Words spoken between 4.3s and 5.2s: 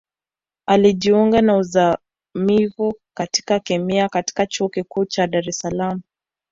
Chuo Kikuu